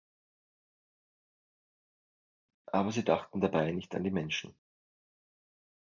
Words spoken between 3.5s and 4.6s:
nicht an die Menschen.